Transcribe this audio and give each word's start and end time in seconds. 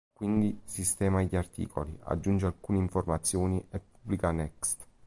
Quindi 0.11 0.59
sistema 0.63 1.21
gli 1.21 1.35
articoli, 1.35 1.95
aggiunge 2.05 2.47
alcune 2.47 2.79
informazioni 2.79 3.63
e 3.69 3.79
pubblica 3.79 4.31
Next. 4.31 4.87